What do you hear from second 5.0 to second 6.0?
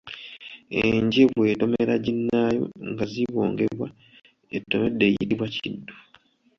eyitibwa Kiddu.